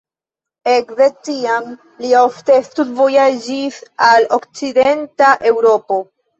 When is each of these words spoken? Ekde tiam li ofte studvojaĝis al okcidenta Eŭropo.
Ekde 0.69 1.09
tiam 1.27 1.67
li 2.05 2.09
ofte 2.23 2.57
studvojaĝis 2.71 3.79
al 4.09 4.29
okcidenta 4.41 5.33
Eŭropo. 5.55 6.05